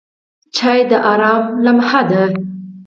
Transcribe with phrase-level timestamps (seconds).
[0.55, 2.23] چای د آرام لمحه ده.